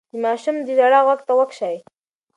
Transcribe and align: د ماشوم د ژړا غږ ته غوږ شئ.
د 0.11 0.13
ماشوم 0.23 0.57
د 0.65 0.67
ژړا 0.77 0.99
غږ 1.07 1.19
ته 1.27 1.31
غوږ 1.37 1.51
شئ. 1.59 1.75